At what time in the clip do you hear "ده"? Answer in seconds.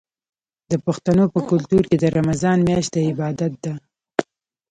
3.63-3.73